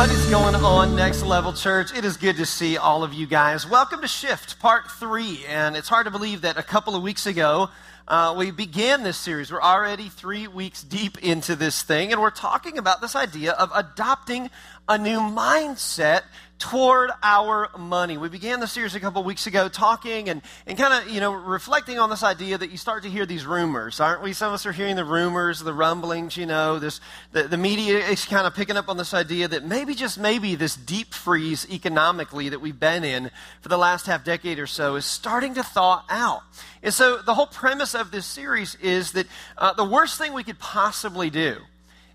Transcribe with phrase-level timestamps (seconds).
[0.00, 1.94] What is going on, Next Level Church?
[1.94, 3.68] It is good to see all of you guys.
[3.68, 5.44] Welcome to Shift Part 3.
[5.46, 7.68] And it's hard to believe that a couple of weeks ago,
[8.08, 9.52] uh, we began this series.
[9.52, 13.70] We're already three weeks deep into this thing, and we're talking about this idea of
[13.74, 14.48] adopting
[14.90, 16.22] a new mindset
[16.58, 18.18] toward our money.
[18.18, 21.32] We began the series a couple weeks ago talking and, and kind of, you know,
[21.32, 24.32] reflecting on this idea that you start to hear these rumors, aren't we?
[24.32, 27.98] Some of us are hearing the rumors, the rumblings, you know, this, the, the media
[27.98, 31.70] is kind of picking up on this idea that maybe, just maybe, this deep freeze
[31.70, 35.62] economically that we've been in for the last half decade or so is starting to
[35.62, 36.42] thaw out.
[36.82, 40.42] And so the whole premise of this series is that uh, the worst thing we
[40.42, 41.58] could possibly do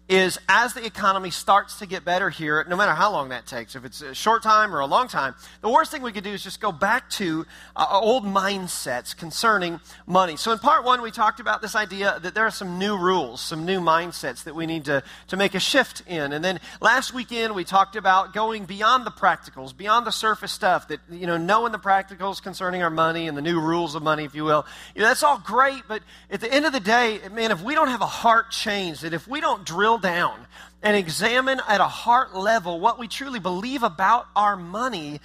[0.07, 3.75] is as the economy starts to get better here, no matter how long that takes,
[3.75, 6.29] if it's a short time or a long time, the worst thing we could do
[6.29, 7.45] is just go back to
[7.75, 10.37] uh, old mindsets concerning money.
[10.37, 13.41] So in part one, we talked about this idea that there are some new rules,
[13.41, 16.33] some new mindsets that we need to, to make a shift in.
[16.33, 20.87] And then last weekend, we talked about going beyond the practicals, beyond the surface stuff,
[20.89, 24.23] that, you know, knowing the practicals concerning our money and the new rules of money,
[24.23, 24.67] if you will.
[24.93, 27.73] You know, that's all great, but at the end of the day, man, if we
[27.73, 30.47] don't have a heart change, that if we don't drill drill down
[30.83, 35.19] and examine at a heart level what we truly believe about our money,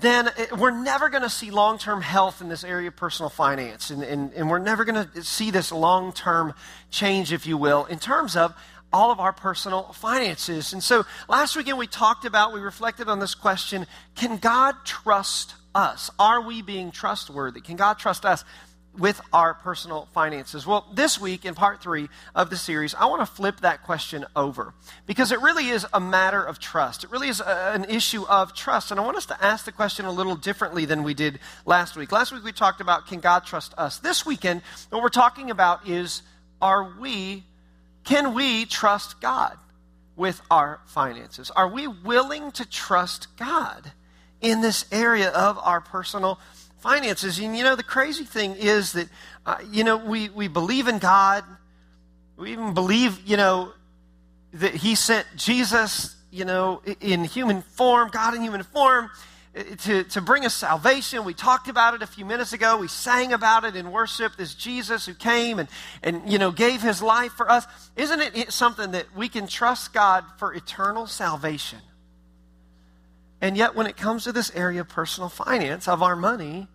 [0.00, 3.90] then we're never going to see long term health in this area of personal finance.
[3.90, 6.54] And, and, and we're never going to see this long term
[6.90, 8.54] change, if you will, in terms of
[8.92, 10.72] all of our personal finances.
[10.72, 13.86] And so last weekend we talked about, we reflected on this question
[14.16, 16.10] can God trust us?
[16.18, 17.60] Are we being trustworthy?
[17.60, 18.44] Can God trust us?
[18.98, 20.66] With our personal finances?
[20.66, 24.24] Well, this week in part three of the series, I want to flip that question
[24.36, 24.74] over
[25.06, 27.04] because it really is a matter of trust.
[27.04, 28.90] It really is a, an issue of trust.
[28.90, 31.96] And I want us to ask the question a little differently than we did last
[31.96, 32.12] week.
[32.12, 33.98] Last week we talked about can God trust us?
[33.98, 36.22] This weekend, what we're talking about is
[36.62, 37.44] are we,
[38.04, 39.56] can we trust God
[40.16, 41.50] with our finances?
[41.50, 43.92] Are we willing to trust God
[44.40, 46.63] in this area of our personal finances.
[46.86, 49.08] And you know, the crazy thing is that,
[49.46, 51.44] uh, you know, we, we believe in God.
[52.36, 53.72] We even believe, you know,
[54.54, 59.10] that He sent Jesus, you know, in human form, God in human form,
[59.78, 61.24] to, to bring us salvation.
[61.24, 62.76] We talked about it a few minutes ago.
[62.76, 64.36] We sang about it in worship.
[64.36, 65.68] This Jesus who came and,
[66.02, 67.66] and you know, gave His life for us.
[67.96, 71.78] Isn't it something that we can trust God for eternal salvation?
[73.40, 76.66] And yet, when it comes to this area of personal finance, of our money,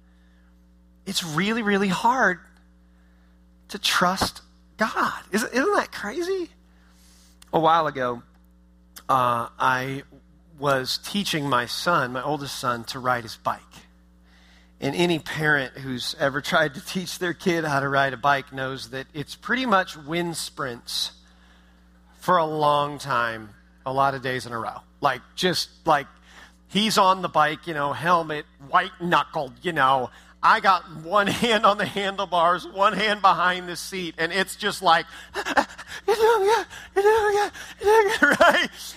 [1.10, 2.40] it's really, really hard
[3.70, 4.42] to trust
[4.78, 5.20] God.
[5.32, 6.50] Isn't, isn't that crazy?
[7.52, 8.22] A while ago,
[9.10, 10.04] uh, I
[10.60, 13.60] was teaching my son, my oldest son, to ride his bike.
[14.80, 18.54] And any parent who's ever tried to teach their kid how to ride a bike
[18.54, 21.14] knows that it's pretty much wind sprints
[22.20, 23.50] for a long time,
[23.84, 24.82] a lot of days in a row.
[25.02, 26.06] Like, just like
[26.68, 30.12] he's on the bike, you know, helmet, white knuckled, you know,
[30.42, 34.82] I got one hand on the handlebars, one hand behind the seat, and it's just
[34.82, 35.06] like,
[35.36, 35.68] right?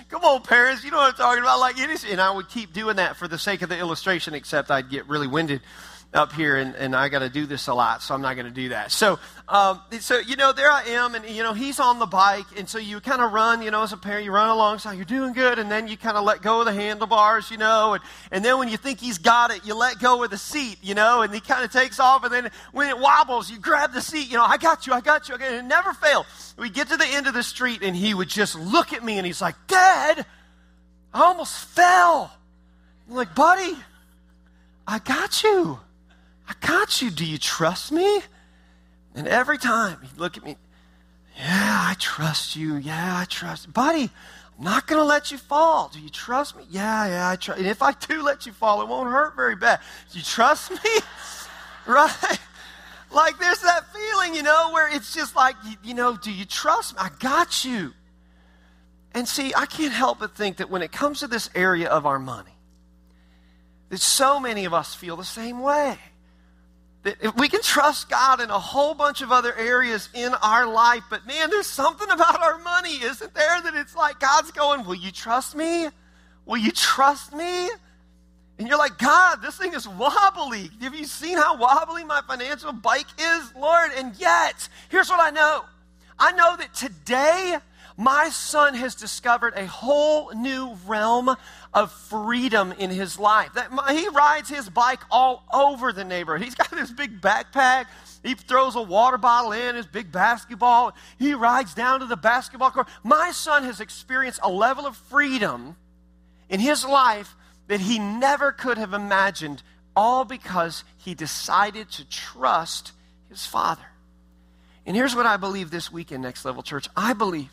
[0.09, 1.59] Come on, parents, you know what I'm talking about.
[1.59, 4.89] Like and I would keep doing that for the sake of the illustration, except I'd
[4.89, 5.63] get really winded
[6.15, 8.47] up here, and, and I got to do this a lot, so I'm not going
[8.47, 8.93] to do that.
[8.93, 9.19] So,
[9.49, 12.69] um, so you know, there I am, and you know, he's on the bike, and
[12.69, 15.33] so you kind of run, you know, as a parent, you run alongside, you're doing
[15.33, 18.45] good, and then you kind of let go of the handlebars, you know, and, and
[18.45, 21.23] then when you think he's got it, you let go of the seat, you know,
[21.23, 24.31] and he kind of takes off, and then when it wobbles, you grab the seat,
[24.31, 26.27] you know, I got you, I got you, and it never failed.
[26.59, 29.17] We get to the end of the street, and he would just look at me,
[29.17, 30.27] and he's like, Dad,
[31.15, 32.31] I almost fell.
[33.09, 33.77] I'm like, buddy,
[34.87, 35.79] I got you.
[36.49, 37.11] I got you.
[37.11, 38.23] Do you trust me?
[39.15, 40.57] And every time he'd look at me,
[41.37, 42.77] yeah, I trust you.
[42.77, 43.73] Yeah, I trust.
[43.73, 44.11] Buddy,
[44.59, 45.91] I'm not going to let you fall.
[45.93, 46.65] Do you trust me?
[46.71, 47.59] Yeah, yeah, I trust.
[47.61, 49.81] And if I do let you fall, it won't hurt very bad.
[50.13, 50.79] Do you trust me?
[51.87, 52.39] right?
[53.11, 56.95] Like there's that feeling, you know, where it's just like, you know, do you trust
[56.95, 57.01] me?
[57.03, 57.93] I got you.
[59.15, 62.07] And see, I can't help but think that when it comes to this area of
[62.07, 62.57] our money,
[63.91, 65.99] that so many of us feel the same way
[67.05, 71.03] if we can trust God in a whole bunch of other areas in our life,
[71.11, 73.61] but man, there's something about our money, isn't there?
[73.63, 75.89] That it's like God's going, Will you trust me?
[76.47, 77.69] Will you trust me?
[78.59, 80.71] And you're like, God, this thing is wobbly.
[80.83, 83.91] Have you seen how wobbly my financial bike is, Lord?
[83.97, 85.65] And yet, here's what I know
[86.19, 87.57] I know that today,
[87.97, 91.35] my son has discovered a whole new realm
[91.75, 93.53] of freedom in his life.
[93.55, 96.45] That, he rides his bike all over the neighborhood.
[96.45, 97.87] He's got this big backpack.
[98.23, 100.95] He throws a water bottle in, his big basketball.
[101.19, 102.89] He rides down to the basketball court.
[103.03, 105.77] My son has experienced a level of freedom
[106.49, 107.35] in his life
[107.69, 109.63] that he never could have imagined,
[109.97, 112.93] all because he decided to trust
[113.31, 113.87] his Father.
[114.85, 116.89] And here's what I believe this weekend, Next Level Church.
[116.97, 117.51] I believe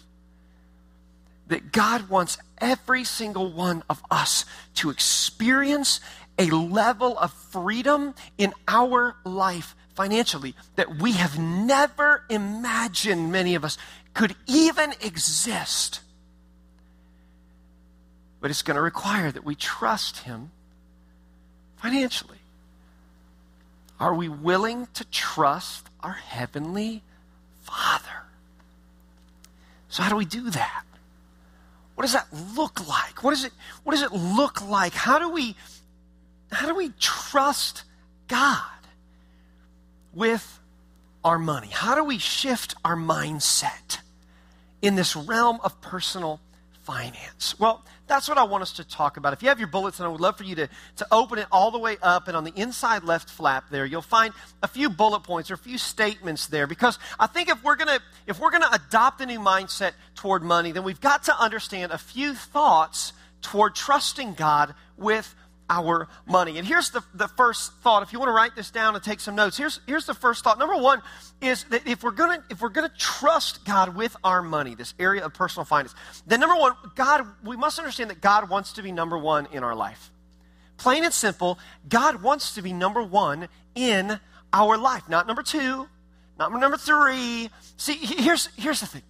[1.49, 5.99] that God wants every single one of us to experience
[6.37, 13.65] a level of freedom in our life financially that we have never imagined, many of
[13.65, 13.77] us,
[14.13, 15.99] could even exist.
[18.39, 20.51] But it's going to require that we trust Him
[21.77, 22.37] financially.
[23.99, 27.01] Are we willing to trust our Heavenly
[27.63, 28.23] Father?
[29.89, 30.83] So, how do we do that?
[31.99, 33.25] What does that look like?
[33.25, 33.51] What, is it,
[33.83, 34.93] what does it look like?
[34.93, 35.57] How do we,
[36.49, 37.83] how do we trust
[38.29, 38.63] God
[40.13, 40.61] with
[41.25, 41.67] our money?
[41.69, 43.97] How do we shift our mindset
[44.81, 46.39] in this realm of personal
[46.83, 47.59] finance?
[47.59, 49.31] Well, that's what I want us to talk about.
[49.31, 51.47] If you have your bullets, and I would love for you to, to open it
[51.51, 54.89] all the way up, and on the inside left flap there, you'll find a few
[54.89, 56.67] bullet points or a few statements there.
[56.67, 60.73] Because I think if we're gonna if we're gonna adopt a new mindset toward money,
[60.73, 65.33] then we've got to understand a few thoughts toward trusting God with
[65.69, 66.57] our money.
[66.57, 68.01] And here's the, the first thought.
[68.01, 70.43] If you want to write this down and take some notes, here's, here's the first
[70.43, 70.57] thought.
[70.57, 71.01] Number one
[71.41, 75.23] is that if we're gonna if we're gonna trust God with our money, this area
[75.23, 75.93] of personal finance,
[76.25, 79.63] then number one, God, we must understand that God wants to be number one in
[79.63, 80.11] our life.
[80.77, 84.19] Plain and simple, God wants to be number one in
[84.51, 85.87] our life, not number two,
[86.37, 87.49] not number three.
[87.77, 89.03] See, here's here's the thing.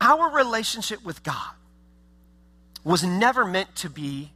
[0.00, 1.50] Our relationship with God
[2.84, 4.30] was never meant to be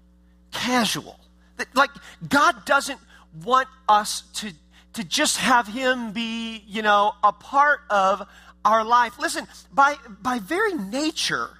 [0.53, 1.19] casual.
[1.57, 1.91] that Like,
[2.29, 3.01] God doesn't
[3.45, 4.53] want us to,
[4.93, 8.29] to just have Him be, you know, a part of
[8.65, 9.19] our life.
[9.19, 11.51] Listen, by, by very nature,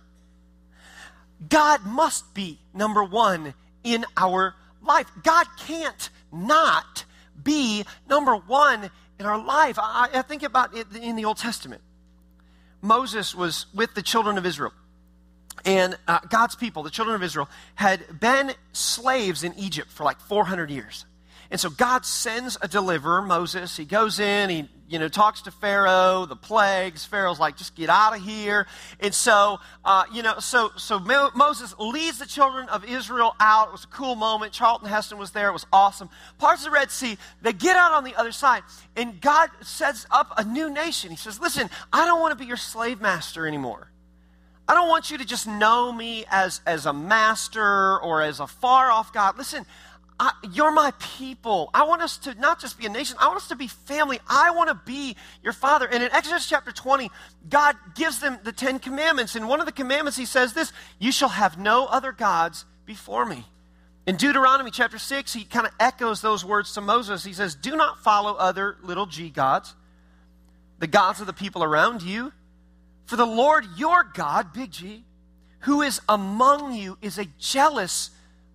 [1.49, 5.11] God must be number one in our life.
[5.23, 7.05] God can't not
[7.43, 9.79] be number one in our life.
[9.79, 11.83] I, I think about it in the Old Testament.
[12.81, 14.73] Moses was with the children of Israel.
[15.65, 20.21] And uh, God's people, the children of Israel, had been slaves in Egypt for like
[20.21, 21.05] 400 years.
[21.53, 23.77] And so God sends a deliverer, Moses.
[23.77, 27.05] He goes in, he you know talks to Pharaoh, the plagues.
[27.05, 28.67] Pharaoh's like, just get out of here.
[29.01, 33.69] And so uh, you know, so so Mo- Moses leads the children of Israel out.
[33.69, 34.55] It was a cool moment.
[34.55, 35.51] Charlton Heston was there.
[35.51, 36.09] It was awesome.
[36.39, 37.19] Parts of the Red Sea.
[37.43, 38.63] They get out on the other side,
[38.97, 41.11] and God sets up a new nation.
[41.11, 43.92] He says, "Listen, I don't want to be your slave master anymore."
[44.69, 48.47] I don't want you to just know me as, as a master or as a
[48.47, 49.37] far off God.
[49.37, 49.67] Listen,
[50.21, 51.71] I, you're my people.
[51.75, 54.21] I want us to not just be a nation, I want us to be family.
[54.29, 55.89] I want to be your father.
[55.91, 57.11] And in Exodus chapter 20,
[57.49, 59.35] God gives them the Ten Commandments.
[59.35, 63.27] And one of the commandments, he says this You shall have no other gods before
[63.27, 63.47] me.
[64.07, 67.25] In Deuteronomy chapter 6, he kind of echoes those words to Moses.
[67.25, 69.75] He says, Do not follow other little g gods,
[70.79, 72.33] the gods of the people around you
[73.07, 75.05] for the Lord your God, big G,
[75.61, 78.11] who is among you, is a jealous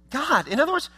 [0.09, 0.47] God.
[0.47, 0.89] In other words,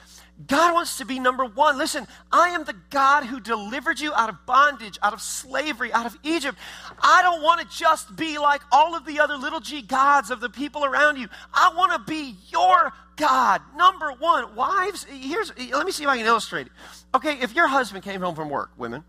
[0.48, 1.78] God wants to be number one.
[1.78, 6.06] Listen, I am the God who delivered you out of bondage, out of slavery, out
[6.06, 6.58] of Egypt.
[7.02, 10.40] I don't want to just be like all of the other little g gods of
[10.40, 11.28] the people around you.
[11.54, 14.56] I want to be your God, number one.
[14.56, 16.74] Wives, here's, let me see if I can illustrate it.
[17.14, 19.04] Okay, if your husband came home from work, women,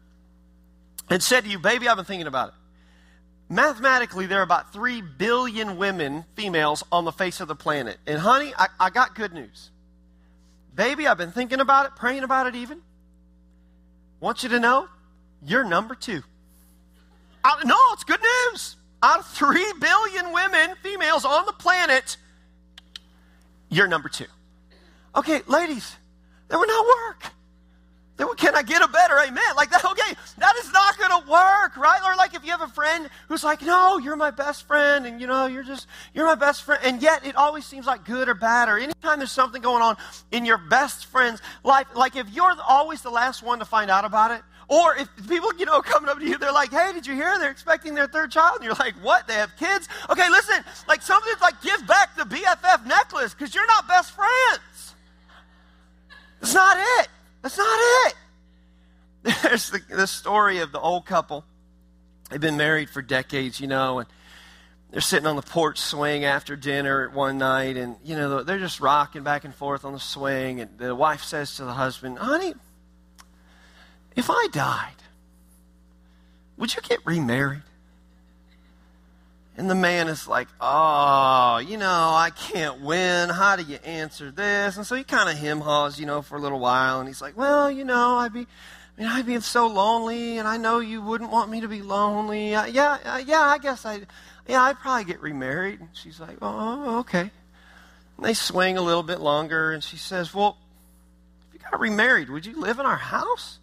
[1.09, 2.55] and said to you, Baby, I've been thinking about it.
[3.53, 7.99] Mathematically, there are about 3 billion women, females, on the face of the planet.
[8.07, 9.71] And honey, I, I got good news.
[10.73, 12.81] Baby, I've been thinking about it, praying about it even.
[14.21, 14.87] Want you to know,
[15.45, 16.23] you're number two.
[17.43, 18.77] I, no, it's good news.
[19.03, 22.19] Out of 3 billion women, females on the planet,
[23.69, 24.27] you're number two.
[25.17, 25.97] Okay, ladies,
[26.49, 27.33] that would not work
[28.21, 29.43] then can I get a better amen?
[29.57, 32.01] Like that, okay, that is not going to work, right?
[32.05, 35.21] Or like if you have a friend who's like, no, you're my best friend, and
[35.21, 38.29] you know, you're just, you're my best friend, and yet it always seems like good
[38.29, 39.97] or bad, or anytime there's something going on
[40.33, 44.05] in your best friend's life, like if you're always the last one to find out
[44.05, 47.07] about it, or if people, you know, coming up to you, they're like, hey, did
[47.07, 47.39] you hear?
[47.39, 48.57] They're expecting their third child.
[48.57, 49.27] And you're like, what?
[49.27, 49.89] They have kids?
[50.09, 54.95] Okay, listen, like something's like, give back the BFF necklace because you're not best friends.
[56.41, 57.09] It's not it.
[57.43, 58.15] That's not it.
[59.43, 61.45] There's the, the story of the old couple.
[62.31, 64.09] They've been married for decades, you know, and
[64.91, 68.81] they're sitting on the porch swing after dinner one night, and, you know, they're just
[68.81, 70.61] rocking back and forth on the swing.
[70.61, 72.55] And the wife says to the husband, Honey,
[74.17, 74.95] if I died,
[76.57, 77.63] would you get remarried?
[79.61, 83.29] And the man is like, oh, you know, I can't win.
[83.29, 84.79] How do you answer this?
[84.79, 86.99] And so he kind of hem haws, you know, for a little while.
[86.99, 88.47] And he's like, well, you know, I'd be,
[88.97, 91.83] I mean, I'd be so lonely, and I know you wouldn't want me to be
[91.83, 92.55] lonely.
[92.55, 94.01] Uh, yeah, uh, yeah, I guess I,
[94.49, 95.81] yeah, I'd probably get remarried.
[95.81, 97.31] And she's like, oh, okay.
[98.17, 100.57] And they swing a little bit longer, and she says, well,
[101.49, 103.59] if you got remarried, would you live in our house?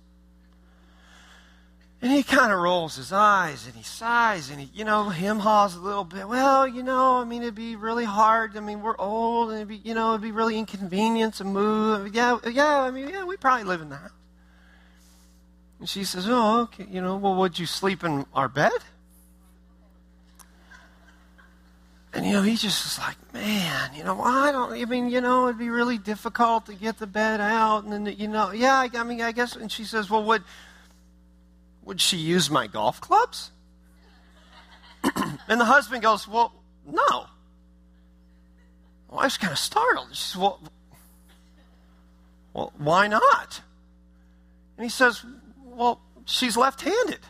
[2.00, 5.40] And he kind of rolls his eyes and he sighs and he, you know, him
[5.40, 6.28] haws a little bit.
[6.28, 8.56] Well, you know, I mean, it'd be really hard.
[8.56, 12.14] I mean, we're old and it'd be, you know, it'd be really inconvenient to move.
[12.14, 14.12] Yeah, yeah, I mean, yeah, we probably live in the house.
[15.80, 18.72] And she says, oh, okay, you know, well, would you sleep in our bed?
[22.14, 25.22] And, you know, he just is like, man, you know, I don't, I mean, you
[25.22, 27.84] know, it'd be really difficult to get the bed out.
[27.84, 29.56] And then, you know, yeah, I, I mean, I guess.
[29.56, 30.44] And she says, well, would,
[31.88, 33.52] would she use my golf clubs?
[35.48, 36.54] and the husband goes, Well,
[36.86, 37.28] no.
[39.10, 40.10] The wife's kind of startled.
[40.10, 40.60] She says, Well,
[42.54, 43.62] well, why not?
[44.78, 45.24] And he says,
[45.64, 47.20] Well, she's left handed.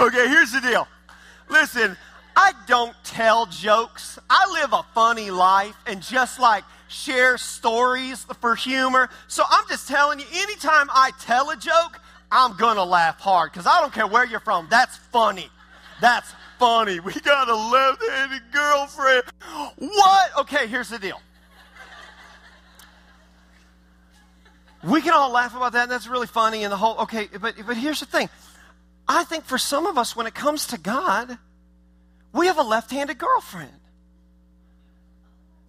[0.00, 0.86] okay, here's the deal.
[1.48, 1.96] Listen,
[2.36, 4.18] I don't tell jokes.
[4.28, 9.10] I live a funny life and just like share stories for humor.
[9.26, 12.00] So I'm just telling you, anytime I tell a joke,
[12.30, 14.68] I'm gonna laugh hard because I don't care where you're from.
[14.70, 15.48] That's funny.
[16.00, 17.00] That's funny.
[17.00, 19.24] We got a left handed girlfriend.
[19.78, 20.38] What?
[20.40, 21.20] Okay, here's the deal.
[24.84, 27.54] We can all laugh about that, and that's really funny, and the whole, okay, but,
[27.66, 28.28] but here's the thing.
[29.08, 31.38] I think for some of us, when it comes to God,
[32.32, 33.72] we have a left handed girlfriend.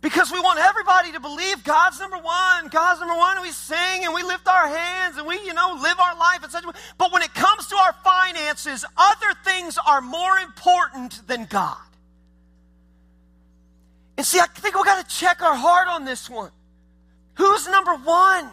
[0.01, 4.05] Because we want everybody to believe God's number one, God's number one, and we sing
[4.05, 6.63] and we lift our hands and we, you know, live our life in such.
[6.97, 11.77] But when it comes to our finances, other things are more important than God.
[14.17, 16.51] And see, I think we've got to check our heart on this one.
[17.35, 18.49] Who's number one?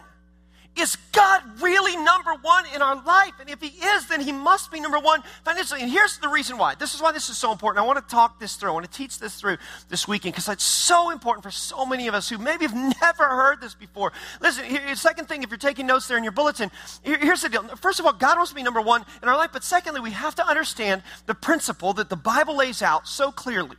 [0.77, 3.33] Is God really number one in our life?
[3.39, 5.81] And if He is, then He must be number one financially.
[5.81, 6.75] And here's the reason why.
[6.75, 7.83] This is why this is so important.
[7.83, 8.69] I want to talk this through.
[8.69, 9.57] I want to teach this through
[9.89, 13.23] this weekend because it's so important for so many of us who maybe have never
[13.23, 14.11] heard this before.
[14.41, 16.69] Listen, here, second thing, if you're taking notes there in your bulletin,
[17.03, 17.63] here, here's the deal.
[17.77, 19.49] First of all, God wants to be number one in our life.
[19.53, 23.77] But secondly, we have to understand the principle that the Bible lays out so clearly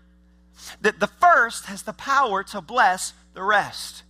[0.81, 4.03] that the first has the power to bless the rest.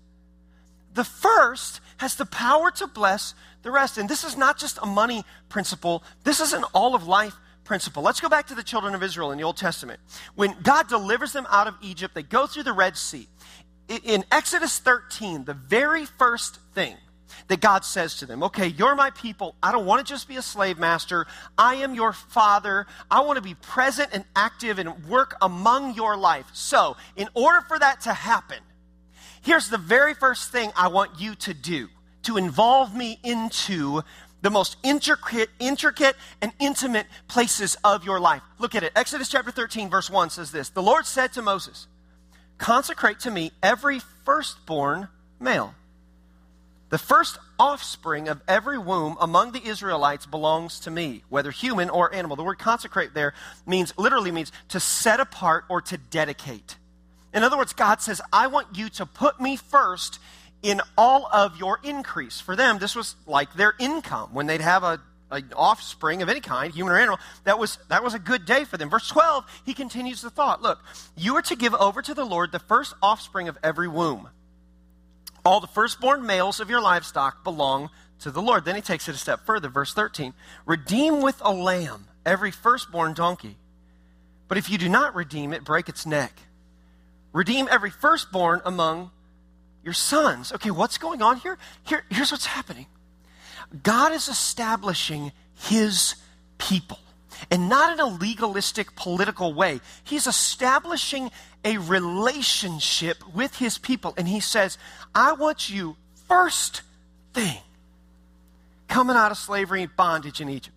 [0.95, 3.99] The first has the power to bless the rest.
[3.99, 8.03] And this is not just a money principle, this is an all of life principle.
[8.03, 10.01] Let's go back to the children of Israel in the Old Testament.
[10.35, 13.29] When God delivers them out of Egypt, they go through the Red Sea.
[14.05, 16.97] In Exodus 13, the very first thing
[17.49, 19.55] that God says to them, okay, you're my people.
[19.63, 21.27] I don't want to just be a slave master.
[21.57, 22.87] I am your father.
[23.11, 26.47] I want to be present and active and work among your life.
[26.53, 28.59] So, in order for that to happen,
[29.43, 31.89] Here's the very first thing I want you to do
[32.25, 34.03] to involve me into
[34.43, 38.43] the most intricate, intricate and intimate places of your life.
[38.59, 38.93] Look at it.
[38.95, 41.87] Exodus chapter 13, verse 1 says this The Lord said to Moses,
[42.59, 45.09] Consecrate to me every firstborn
[45.41, 45.75] male.
[46.91, 52.15] The first offspring of every womb among the Israelites belongs to me, whether human or
[52.15, 52.37] animal.
[52.37, 53.35] The word consecrate there
[53.67, 56.77] means literally means to set apart or to dedicate.
[57.39, 60.19] In other words, God says, I want you to put me first
[60.61, 62.41] in all of your increase.
[62.41, 64.35] For them, this was like their income.
[64.35, 68.03] When they'd have a, an offspring of any kind, human or animal, that was, that
[68.03, 68.91] was a good day for them.
[68.91, 70.81] Verse 12, he continues the thought Look,
[71.17, 74.31] you are to give over to the Lord the first offspring of every womb.
[75.45, 78.65] All the firstborn males of your livestock belong to the Lord.
[78.65, 79.69] Then he takes it a step further.
[79.69, 80.35] Verse 13
[80.67, 83.59] Redeem with a lamb every firstborn donkey.
[84.49, 86.33] But if you do not redeem it, break its neck.
[87.33, 89.11] Redeem every firstborn among
[89.85, 90.53] your sons.
[90.53, 91.59] Okay, what's going on here?
[91.85, 92.87] here here's what's happening
[93.83, 96.15] God is establishing his
[96.59, 96.99] people.
[97.53, 99.81] And not in a legalistic political way.
[100.03, 101.31] He's establishing
[101.65, 104.13] a relationship with his people.
[104.17, 104.77] And he says,
[105.15, 106.83] I want you, first
[107.35, 107.59] thing,
[108.89, 110.77] coming out of slavery and bondage in Egypt,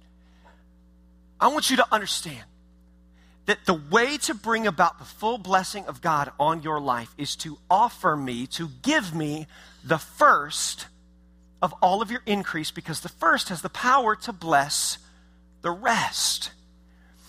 [1.39, 2.43] I want you to understand
[3.51, 7.36] that the way to bring about the full blessing of God on your life is
[7.36, 9.46] to offer me, to give me
[9.84, 10.86] the first
[11.62, 15.00] of all of your increase because the first has the power to bless
[15.63, 16.51] the rest.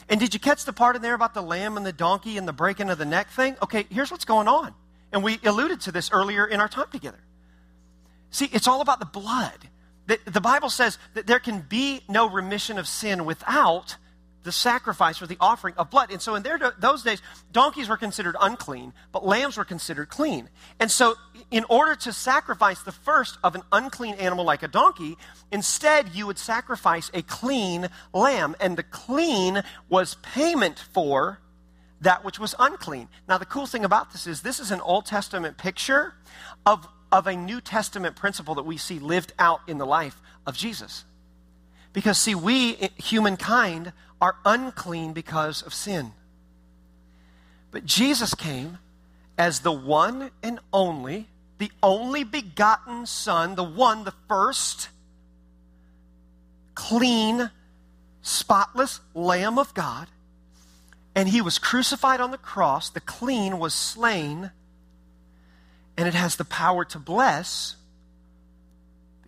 [0.09, 2.47] And did you catch the part in there about the lamb and the donkey and
[2.47, 3.57] the breaking of the neck thing?
[3.61, 4.75] Okay, here's what's going on.
[5.11, 7.19] And we alluded to this earlier in our time together.
[8.31, 9.59] See, it's all about the blood.
[10.07, 13.97] The, the Bible says that there can be no remission of sin without
[14.43, 16.11] the sacrifice or the offering of blood.
[16.11, 17.23] And so in their, those days,
[17.53, 20.49] donkeys were considered unclean, but lambs were considered clean.
[20.81, 21.15] And so
[21.51, 25.17] in order to sacrifice the first of an unclean animal like a donkey,
[25.51, 28.57] instead you would sacrifice a clean lamb.
[28.61, 31.41] And the clean was payment for
[32.01, 33.09] that which was unclean.
[33.29, 36.15] Now, the cool thing about this is this is an Old Testament picture
[36.67, 40.57] of, of a New Testament principle that we see lived out in the life of
[40.57, 41.05] Jesus.
[41.93, 46.13] Because, see, we, humankind, are unclean because of sin.
[47.71, 48.79] But Jesus came
[49.37, 54.89] as the one and only, the only begotten Son, the one, the first,
[56.75, 57.51] clean,
[58.23, 60.09] spotless Lamb of God
[61.15, 62.89] and he was crucified on the cross.
[62.91, 64.51] The clean was slain,
[65.97, 67.77] and it has the power to bless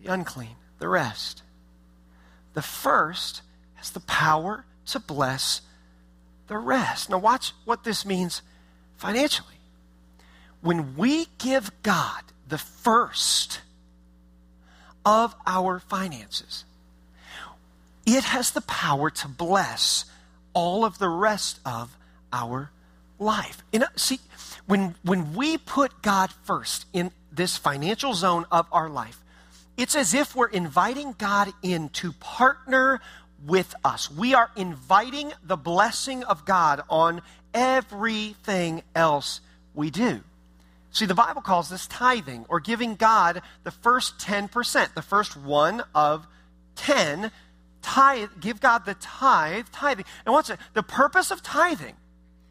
[0.01, 1.43] the unclean, the rest.
[2.53, 3.41] The first
[3.75, 5.61] has the power to bless
[6.47, 7.09] the rest.
[7.09, 8.41] Now, watch what this means
[8.97, 9.55] financially.
[10.61, 13.61] When we give God the first
[15.05, 16.65] of our finances,
[18.05, 20.05] it has the power to bless
[20.53, 21.97] all of the rest of
[22.31, 22.71] our
[23.19, 23.63] life.
[23.73, 24.19] Know, uh, see,
[24.65, 29.21] when, when we put God first in this financial zone of our life,
[29.77, 33.01] it's as if we're inviting God in to partner
[33.45, 34.09] with us.
[34.09, 37.21] We are inviting the blessing of God on
[37.53, 39.41] everything else
[39.73, 40.21] we do.
[40.91, 45.83] See, the Bible calls this tithing or giving God the first 10%, the first one
[45.93, 46.25] of
[46.75, 47.31] 10
[47.81, 50.05] tithe, give God the tithe, tithing.
[50.25, 50.59] And what's it?
[50.73, 51.95] The purpose of tithing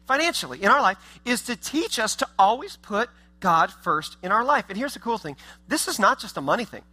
[0.05, 3.09] financially in our life is to teach us to always put
[3.39, 4.65] God first in our life.
[4.69, 5.35] And here's the cool thing
[5.67, 6.83] this is not just a money thing,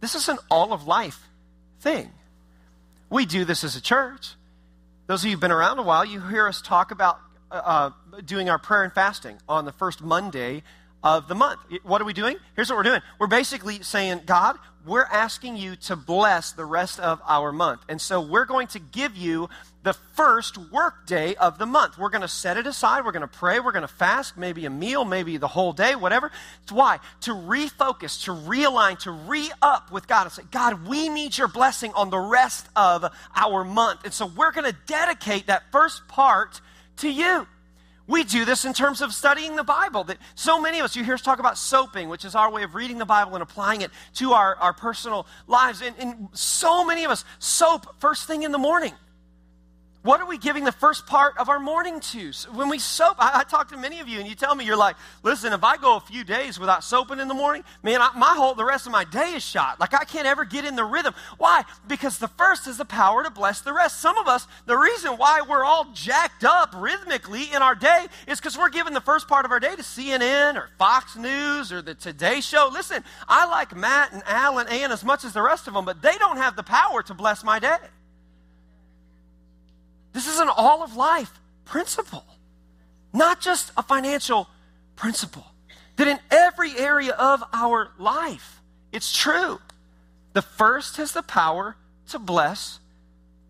[0.00, 1.28] this is an all of life
[1.80, 2.10] thing.
[3.10, 4.34] We do this as a church.
[5.06, 7.18] Those of you who've been around a while, you hear us talk about
[7.50, 10.62] uh, uh doing our prayer and fasting on the first Monday
[11.02, 11.60] of the month.
[11.82, 12.36] What are we doing?
[12.56, 13.00] Here's what we're doing.
[13.18, 17.82] We're basically saying, God, we're asking you to bless the rest of our month.
[17.88, 19.48] And so we're going to give you
[19.82, 21.98] the first work day of the month.
[21.98, 23.04] We're going to set it aside.
[23.04, 23.60] We're going to pray.
[23.60, 26.30] We're going to fast, maybe a meal, maybe the whole day, whatever.
[26.62, 26.98] It's why?
[27.22, 31.48] To refocus, to realign, to re up with God and say, God, we need your
[31.48, 34.04] blessing on the rest of our month.
[34.04, 36.60] And so we're going to dedicate that first part
[36.98, 37.46] to you.
[38.08, 40.02] We do this in terms of studying the Bible.
[40.04, 42.62] That so many of us, you hear us talk about soaping, which is our way
[42.62, 45.82] of reading the Bible and applying it to our, our personal lives.
[45.82, 48.94] And, and so many of us soap first thing in the morning.
[50.02, 52.32] What are we giving the first part of our morning to?
[52.32, 54.64] So when we soap, I, I, talk to many of you, and you tell me
[54.64, 58.00] you're like, listen, if I go a few days without soaping in the morning, man,
[58.00, 59.80] I, my whole the rest of my day is shot.
[59.80, 61.14] Like I can't ever get in the rhythm.
[61.36, 61.64] Why?
[61.88, 63.98] Because the first is the power to bless the rest.
[63.98, 68.38] Some of us, the reason why we're all jacked up rhythmically in our day is
[68.38, 71.82] because we're giving the first part of our day to CNN or Fox News or
[71.82, 72.70] the Today Show.
[72.72, 75.84] Listen, I like Matt and Al and Ann as much as the rest of them,
[75.84, 77.78] but they don't have the power to bless my day.
[80.18, 81.30] This is an all of life
[81.64, 82.24] principle,
[83.12, 84.48] not just a financial
[84.96, 85.46] principle.
[85.94, 89.60] That in every area of our life, it's true.
[90.32, 91.76] The first has the power
[92.08, 92.80] to bless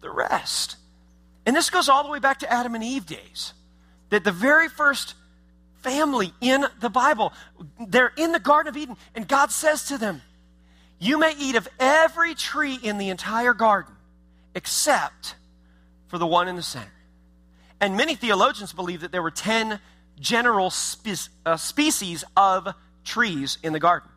[0.02, 0.76] the rest.
[1.46, 3.54] And this goes all the way back to Adam and Eve days.
[4.10, 5.14] That the very first
[5.76, 7.32] family in the Bible,
[7.80, 10.20] they're in the Garden of Eden, and God says to them,
[10.98, 13.94] You may eat of every tree in the entire garden
[14.54, 15.34] except
[16.08, 16.92] for the one in the center.
[17.80, 19.78] And many theologians believe that there were 10
[20.18, 22.68] general spe- uh, species of
[23.04, 24.10] trees in the garden.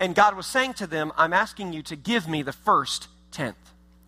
[0.00, 3.56] And God was saying to them, I'm asking you to give me the first tenth.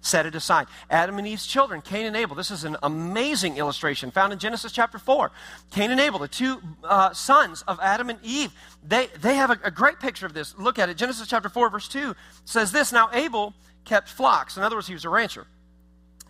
[0.00, 0.68] Set it aside.
[0.88, 2.36] Adam and Eve's children, Cain and Abel.
[2.36, 5.32] This is an amazing illustration found in Genesis chapter 4.
[5.72, 8.52] Cain and Abel, the two uh, sons of Adam and Eve,
[8.86, 10.56] they, they have a, a great picture of this.
[10.58, 10.96] Look at it.
[10.96, 13.52] Genesis chapter 4, verse 2 says this Now Abel
[13.84, 14.56] kept flocks.
[14.56, 15.46] In other words, he was a rancher.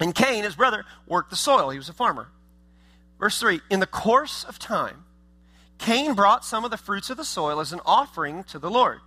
[0.01, 1.71] And Cain, his brother, worked the soil.
[1.71, 2.29] He was a farmer.
[3.19, 5.05] Verse 3 In the course of time,
[5.79, 9.01] Cain brought some of the fruits of the soil as an offering to the Lord.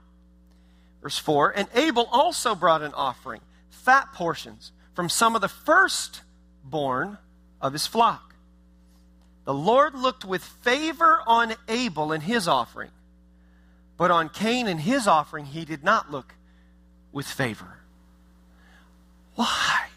[1.02, 7.18] Verse 4 And Abel also brought an offering, fat portions, from some of the firstborn
[7.62, 8.36] of his flock.
[9.46, 12.92] The Lord looked with favor on Abel and his offering,
[13.98, 16.36] but on Cain and his offering he did not look
[17.12, 17.80] with favor.
[19.36, 19.88] Why?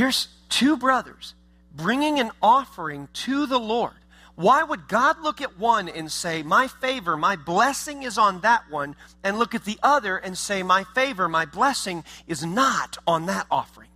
[0.00, 1.34] Here's two brothers
[1.76, 3.92] bringing an offering to the Lord.
[4.34, 8.62] Why would God look at one and say, My favor, my blessing is on that
[8.70, 13.26] one, and look at the other and say, My favor, my blessing is not on
[13.26, 13.90] that offering?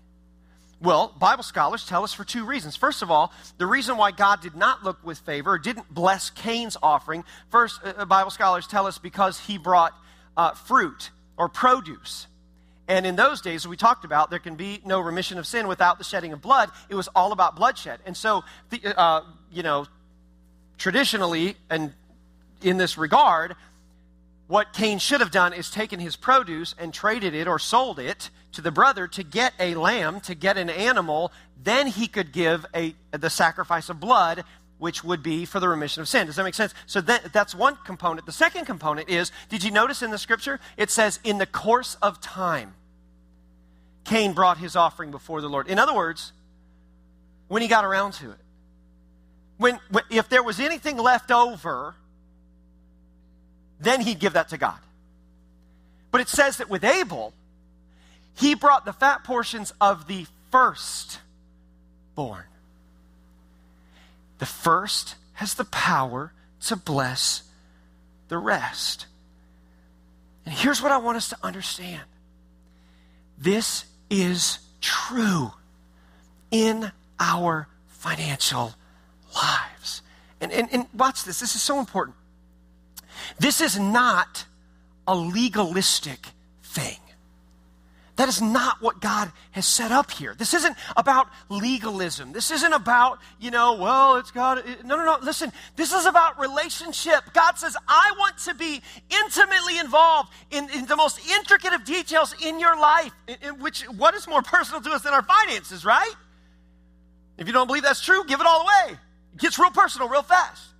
[0.78, 2.76] Well, Bible scholars tell us for two reasons.
[2.76, 6.28] First of all, the reason why God did not look with favor, or didn't bless
[6.28, 9.94] Cain's offering, first, uh, uh, Bible scholars tell us because he brought
[10.36, 12.26] uh, fruit or produce.
[12.86, 15.98] And in those days, we talked about, there can be no remission of sin without
[15.98, 16.70] the shedding of blood.
[16.88, 18.00] It was all about bloodshed.
[18.04, 19.86] And so, the, uh, you know,
[20.76, 21.92] traditionally, and
[22.60, 23.56] in this regard,
[24.46, 28.28] what Cain should have done is taken his produce and traded it or sold it
[28.52, 32.66] to the brother to get a lamb, to get an animal, then he could give
[32.74, 34.44] a, the sacrifice of blood,
[34.84, 36.26] which would be for the remission of sin.
[36.26, 36.74] Does that make sense?
[36.84, 38.26] So that, that's one component.
[38.26, 40.60] The second component is did you notice in the scripture?
[40.76, 42.74] It says, in the course of time,
[44.04, 45.68] Cain brought his offering before the Lord.
[45.68, 46.32] In other words,
[47.48, 48.36] when he got around to it.
[49.56, 51.94] When, when if there was anything left over,
[53.80, 54.78] then he'd give that to God.
[56.10, 57.32] But it says that with Abel,
[58.34, 61.20] he brought the fat portions of the first
[62.14, 62.44] born.
[64.38, 67.42] The first has the power to bless
[68.28, 69.06] the rest.
[70.44, 72.02] And here's what I want us to understand
[73.36, 75.52] this is true
[76.50, 78.74] in our financial
[79.34, 80.02] lives.
[80.40, 82.16] And, and, and watch this, this is so important.
[83.38, 84.44] This is not
[85.06, 86.28] a legalistic
[86.62, 86.98] thing.
[88.16, 90.36] That is not what God has set up here.
[90.38, 92.32] This isn't about legalism.
[92.32, 94.62] This isn't about, you know, well, it's God.
[94.84, 95.18] No, no, no.
[95.20, 97.32] Listen, this is about relationship.
[97.32, 102.36] God says, I want to be intimately involved in, in the most intricate of details
[102.40, 105.84] in your life, in, in which what is more personal to us than our finances,
[105.84, 106.14] right?
[107.36, 108.96] If you don't believe that's true, give it all away.
[109.34, 110.73] It gets real personal real fast.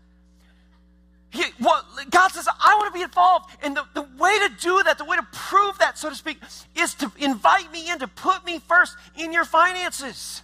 [1.34, 3.50] He, well, God says, I want to be involved.
[3.60, 6.38] And the, the way to do that, the way to prove that, so to speak,
[6.76, 10.42] is to invite me in, to put me first in your finances.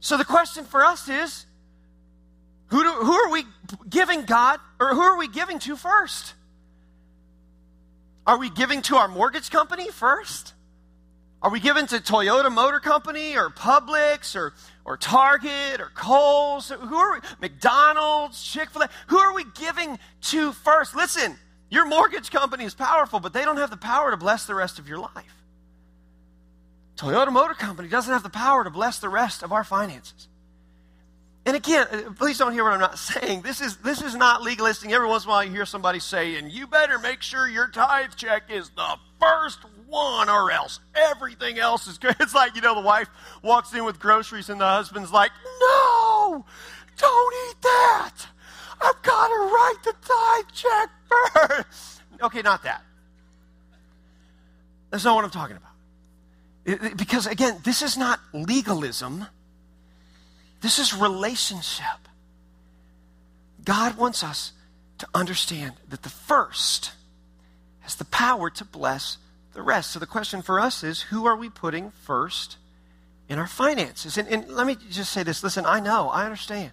[0.00, 1.44] So the question for us is
[2.68, 3.44] who, do, who are we
[3.90, 6.32] giving God, or who are we giving to first?
[8.26, 10.54] Are we giving to our mortgage company first?
[11.42, 14.54] Are we giving to Toyota Motor Company or Publix or,
[14.86, 16.70] or Target or Kohl's?
[16.70, 17.20] Who are we?
[17.40, 18.88] McDonald's, Chick fil A?
[19.08, 20.94] Who are we giving to first?
[20.94, 21.36] Listen,
[21.68, 24.78] your mortgage company is powerful, but they don't have the power to bless the rest
[24.78, 25.42] of your life.
[26.96, 30.28] Toyota Motor Company doesn't have the power to bless the rest of our finances.
[31.44, 33.42] And again, uh, please don't hear what I'm not saying.
[33.42, 34.90] This is, this is not legalistic.
[34.90, 37.68] Every once in a while you hear somebody say, and you better make sure your
[37.68, 42.16] tithe check is the first one or else everything else is good.
[42.20, 43.08] It's like, you know, the wife
[43.42, 46.44] walks in with groceries and the husband's like, no,
[46.98, 48.14] don't eat that.
[48.80, 52.02] I've got to write the tithe check first.
[52.22, 52.82] Okay, not that.
[54.90, 55.72] That's not what I'm talking about.
[56.64, 59.26] It, because again, this is not legalism.
[60.60, 62.08] This is relationship.
[63.64, 64.52] God wants us
[64.98, 66.92] to understand that the first
[67.80, 69.18] has the power to bless
[69.56, 69.90] the rest.
[69.90, 72.58] So the question for us is who are we putting first
[73.28, 74.18] in our finances?
[74.18, 76.70] And, and let me just say this listen, I know, I understand.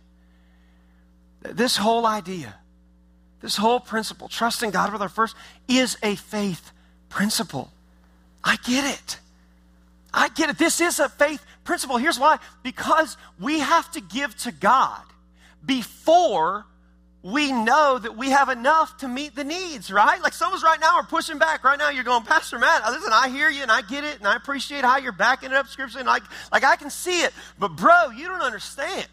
[1.42, 2.56] This whole idea,
[3.42, 5.36] this whole principle, trusting God with our first,
[5.68, 6.72] is a faith
[7.10, 7.72] principle.
[8.44, 9.20] I get it.
[10.14, 10.58] I get it.
[10.58, 11.98] This is a faith principle.
[11.98, 15.02] Here's why because we have to give to God
[15.66, 16.66] before
[17.24, 20.22] we know that we have enough to meet the needs, right?
[20.22, 21.64] Like some of us right now are pushing back.
[21.64, 24.28] Right now you're going, Pastor Matt, listen, I hear you and I get it and
[24.28, 26.06] I appreciate how you're backing it up scripturally.
[26.06, 27.32] Like, like I can see it.
[27.58, 29.08] But bro, you don't understand.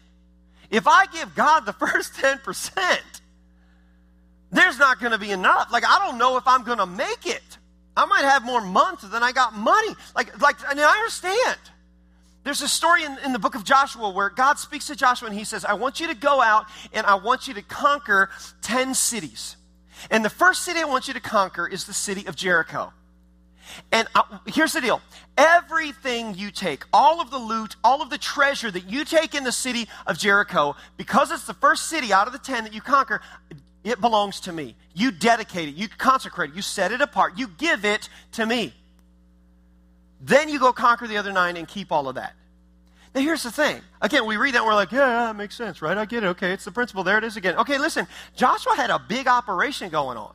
[0.69, 2.99] If I give God the first 10%,
[4.51, 5.71] there's not going to be enough.
[5.71, 7.57] Like I don't know if I'm going to make it.
[7.95, 9.95] I might have more months than I got money.
[10.15, 11.57] Like, like, and I understand.
[12.43, 15.37] There's a story in, in, the book of Joshua where God speaks to Joshua and
[15.37, 18.29] he says, I want you to go out and I want you to conquer
[18.61, 19.57] 10 cities.
[20.09, 22.93] And the first city I want you to conquer is the city of Jericho.
[23.91, 25.01] And I, uh, here's the deal
[25.37, 29.43] everything you take, all of the loot, all of the treasure that you take in
[29.43, 32.81] the city of Jericho, because it's the first city out of the 10 that you
[32.81, 33.21] conquer,
[33.83, 34.75] it belongs to me.
[34.93, 38.73] You dedicate it, you consecrate it, you set it apart, you give it to me.
[40.21, 42.33] Then you go conquer the other nine and keep all of that.
[43.13, 43.81] Now, here's the thing.
[44.01, 45.97] Again, we read that and we're like, yeah, that makes sense, right?
[45.97, 46.27] I get it.
[46.27, 47.03] Okay, it's the principle.
[47.03, 47.55] There it is again.
[47.57, 50.33] Okay, listen, Joshua had a big operation going on.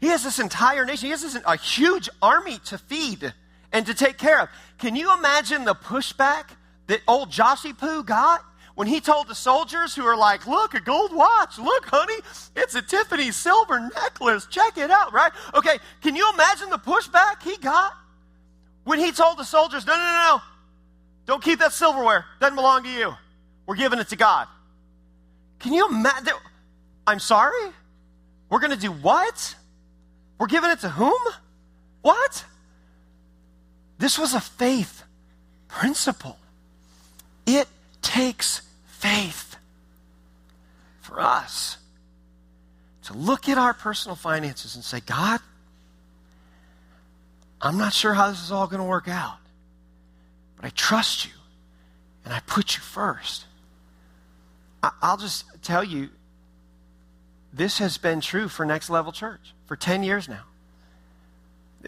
[0.00, 3.34] He has this entire nation, he has this, a huge army to feed
[3.70, 4.48] and to take care of.
[4.78, 6.44] Can you imagine the pushback
[6.86, 8.42] that old Joshy Poo got
[8.76, 12.16] when he told the soldiers who are like, look, a gold watch, look, honey,
[12.56, 15.32] it's a Tiffany silver necklace, check it out, right?
[15.54, 17.92] Okay, can you imagine the pushback he got
[18.90, 20.42] when he told the soldiers, no, no, no, no,
[21.24, 23.14] don't keep that silverware, doesn't belong to you.
[23.64, 24.48] We're giving it to God.
[25.60, 26.34] Can you imagine?
[27.06, 27.70] I'm sorry?
[28.48, 29.54] We're going to do what?
[30.38, 31.20] We're giving it to whom?
[32.02, 32.44] What?
[33.98, 35.04] This was a faith
[35.68, 36.36] principle.
[37.46, 37.68] It
[38.02, 39.56] takes faith
[41.00, 41.76] for us
[43.04, 45.38] to look at our personal finances and say, God,
[47.62, 49.36] I'm not sure how this is all going to work out,
[50.56, 51.32] but I trust you
[52.24, 53.44] and I put you first.
[54.82, 56.08] I'll just tell you,
[57.52, 60.44] this has been true for Next Level Church for 10 years now.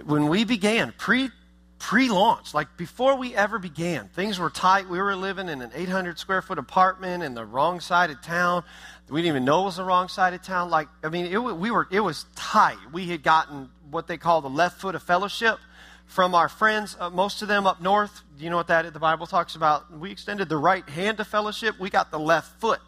[0.05, 1.31] When we began, pre
[1.79, 4.89] pre launch, like before we ever began, things were tight.
[4.89, 8.65] We were living in an 800 square foot apartment in the wrong side of town.
[9.09, 10.71] We didn't even know it was the wrong side of town.
[10.71, 12.79] Like, I mean, it, we were, it was tight.
[12.93, 15.59] We had gotten what they call the left foot of fellowship
[16.07, 18.23] from our friends, uh, most of them up north.
[18.37, 19.97] Do you know what that The Bible talks about?
[19.97, 21.79] We extended the right hand of fellowship.
[21.79, 22.81] We got the left foot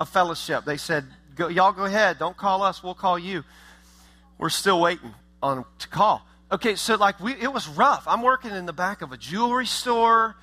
[0.00, 0.64] of fellowship.
[0.64, 2.18] They said, go, y'all go ahead.
[2.18, 2.82] Don't call us.
[2.82, 3.44] We'll call you.
[4.38, 6.26] We're still waiting on to call.
[6.50, 8.04] Okay, so like we, it was rough.
[8.06, 10.36] I'm working in the back of a jewelry store.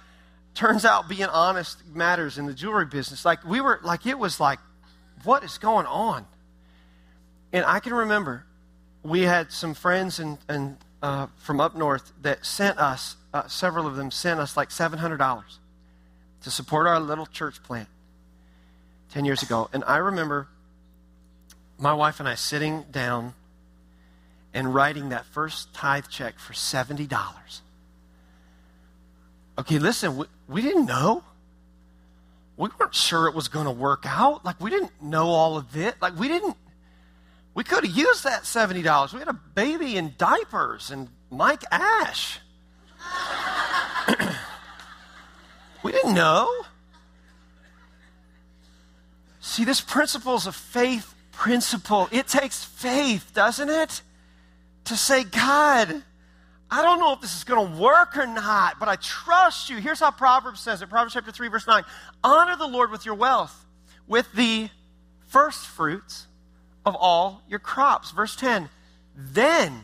[0.53, 3.25] Turns out being honest matters in the jewelry business.
[3.25, 4.59] Like we were, like it was like,
[5.23, 6.25] what is going on?
[7.51, 8.45] And I can remember
[9.03, 13.85] we had some friends and, and uh, from up north that sent us, uh, several
[13.85, 15.43] of them sent us like $700
[16.43, 17.89] to support our little church plant
[19.11, 19.69] 10 years ago.
[19.73, 20.47] And I remember
[21.77, 23.33] my wife and I sitting down
[24.53, 27.09] and writing that first tithe check for $70.
[29.57, 31.23] Okay, listen, we, we didn't know.
[32.55, 34.45] We weren't sure it was going to work out.
[34.45, 35.95] Like, we didn't know all of it.
[36.01, 36.55] Like, we didn't,
[37.53, 39.13] we could have used that $70.
[39.13, 42.39] We had a baby in diapers and Mike Ash.
[45.83, 46.65] we didn't know.
[49.39, 52.07] See, this principle is a faith principle.
[52.11, 54.01] It takes faith, doesn't it?
[54.85, 56.03] to say, God,
[56.69, 59.77] I don't know if this is going to work or not, but I trust you.
[59.77, 61.83] Here's how Proverbs says it Proverbs chapter 3, verse 9
[62.23, 63.65] Honor the Lord with your wealth,
[64.07, 64.69] with the
[65.27, 66.27] first fruits
[66.85, 68.11] of all your crops.
[68.11, 68.69] Verse 10
[69.15, 69.83] Then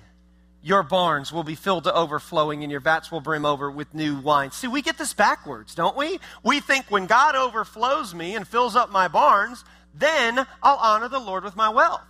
[0.62, 4.18] your barns will be filled to overflowing and your vats will brim over with new
[4.20, 4.52] wine.
[4.52, 6.20] See, we get this backwards, don't we?
[6.44, 11.20] We think when God overflows me and fills up my barns, then I'll honor the
[11.20, 12.02] Lord with my wealth.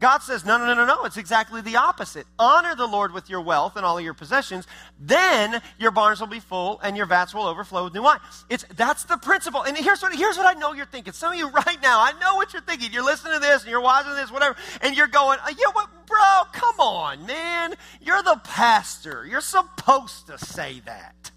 [0.00, 1.04] God says, no, no, no, no, no.
[1.04, 2.26] It's exactly the opposite.
[2.38, 4.66] Honor the Lord with your wealth and all of your possessions.
[4.98, 8.18] Then your barns will be full and your vats will overflow with new wine.
[8.48, 9.62] It's, that's the principle.
[9.62, 11.12] And here's what, here's what I know you're thinking.
[11.12, 12.92] Some of you right now, I know what you're thinking.
[12.92, 15.90] You're listening to this and you're watching this, whatever, and you're going, uh, yeah, what,
[16.06, 17.74] bro, come on, man.
[18.00, 19.26] You're the pastor.
[19.26, 21.30] You're supposed to say that.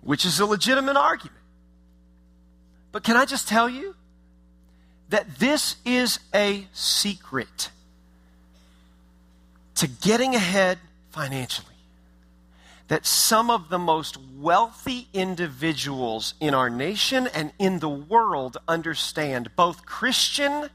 [0.00, 1.42] Which is a legitimate argument.
[2.90, 3.94] But can I just tell you?
[5.08, 7.70] That this is a secret
[9.76, 10.78] to getting ahead
[11.10, 11.74] financially.
[12.88, 19.54] That some of the most wealthy individuals in our nation and in the world understand,
[19.56, 20.68] both Christian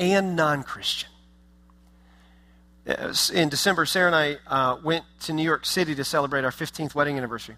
[0.00, 1.08] and non Christian.
[3.32, 6.96] In December, Sarah and I uh, went to New York City to celebrate our 15th
[6.96, 7.54] wedding anniversary.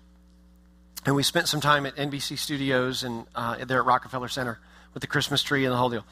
[1.07, 4.59] And we spent some time at NBC Studios and uh, there at Rockefeller Center
[4.95, 6.05] with the Christmas tree and the whole deal.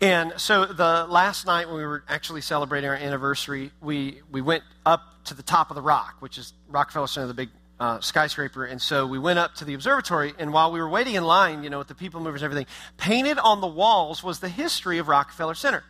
[0.00, 4.62] And so the last night when we were actually celebrating our anniversary, we, we went
[4.84, 7.48] up to the top of the rock, which is Rockefeller Center, the big
[7.80, 8.64] uh, skyscraper.
[8.64, 11.64] And so we went up to the observatory, and while we were waiting in line,
[11.64, 12.66] you know, with the people movers and everything,
[12.98, 15.82] painted on the walls was the history of Rockefeller Center.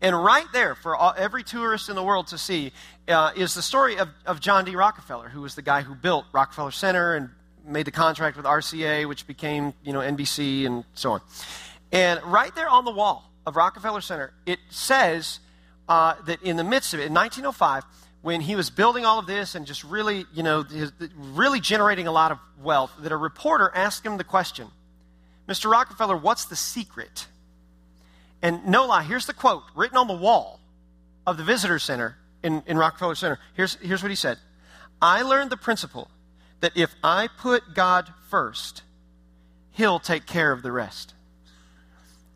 [0.00, 2.72] And right there, for all, every tourist in the world to see,
[3.08, 4.74] uh, is the story of, of John D.
[4.74, 7.30] Rockefeller, who was the guy who built Rockefeller Center and
[7.64, 11.20] made the contract with RCA, which became, you know, NBC and so on.
[11.90, 15.40] And right there on the wall of Rockefeller Center, it says
[15.88, 17.84] uh, that in the midst of it, in 1905,
[18.22, 22.06] when he was building all of this and just really, you know, his, really generating
[22.06, 24.68] a lot of wealth, that a reporter asked him the question,
[25.48, 25.70] Mr.
[25.70, 27.26] Rockefeller, what's the secret?
[28.40, 30.60] And no lie, here's the quote written on the wall
[31.26, 33.38] of the visitor center in, in Rockefeller Center.
[33.54, 34.38] Here's, here's what he said
[35.00, 36.08] I learned the principle
[36.62, 38.82] that if I put God first,
[39.72, 41.12] He'll take care of the rest.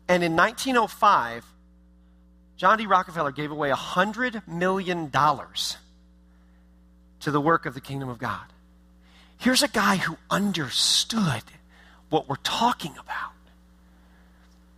[0.07, 1.45] And in 1905,
[2.57, 2.85] John D.
[2.85, 5.77] Rockefeller gave away $100 million to
[7.31, 8.45] the work of the kingdom of God.
[9.37, 11.43] Here's a guy who understood
[12.09, 13.31] what we're talking about.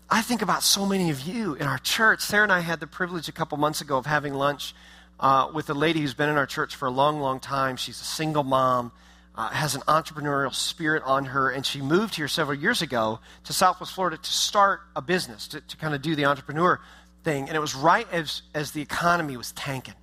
[0.09, 2.21] I think about so many of you in our church.
[2.21, 4.73] Sarah and I had the privilege a couple months ago of having lunch
[5.19, 7.77] uh, with a lady who's been in our church for a long, long time.
[7.77, 8.91] She's a single mom,
[9.35, 13.53] uh, has an entrepreneurial spirit on her, and she moved here several years ago to
[13.53, 16.79] Southwest Florida to start a business, to, to kind of do the entrepreneur
[17.23, 17.47] thing.
[17.47, 19.93] And it was right as, as the economy was tanking.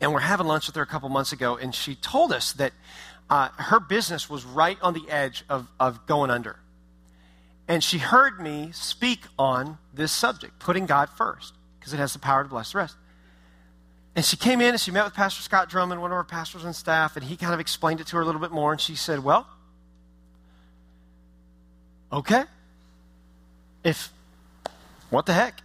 [0.00, 2.72] And we're having lunch with her a couple months ago, and she told us that
[3.30, 6.58] uh, her business was right on the edge of, of going under.
[7.66, 12.18] And she heard me speak on this subject, putting God first, because it has the
[12.18, 12.96] power to bless the rest.
[14.16, 16.64] And she came in and she met with Pastor Scott Drummond, one of our pastors
[16.64, 18.70] and staff, and he kind of explained it to her a little bit more.
[18.70, 19.46] And she said, Well,
[22.12, 22.44] okay.
[23.82, 24.10] If,
[25.10, 25.60] what the heck?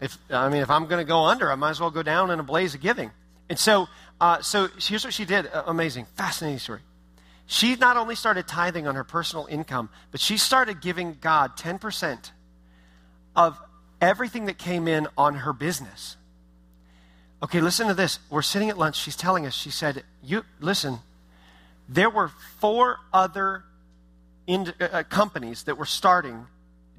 [0.00, 2.30] If, I mean, if I'm going to go under, I might as well go down
[2.30, 3.10] in a blaze of giving.
[3.48, 3.88] And so,
[4.20, 5.46] uh, so here's what she did.
[5.46, 6.80] Uh, amazing, fascinating story.
[7.46, 12.30] She not only started tithing on her personal income, but she started giving God 10%
[13.36, 13.60] of
[14.00, 16.16] everything that came in on her business.
[17.44, 18.20] Okay, listen to this.
[18.30, 18.96] We're sitting at lunch.
[18.96, 21.00] She's telling us, she said, You listen,
[21.86, 22.28] there were
[22.58, 23.64] four other
[24.46, 26.46] in, uh, uh, companies that were starting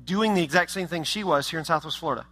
[0.05, 2.27] doing the exact same thing she was here in Southwest Florida.